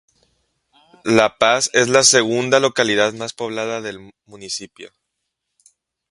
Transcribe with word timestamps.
La 1.03 1.37
Paz 1.37 1.69
es 1.73 1.87
la 1.87 2.01
segunda 2.03 2.59
localidad 2.59 3.13
más 3.13 3.33
poblada 3.33 3.81
del 3.81 4.11
municipio. 4.25 4.89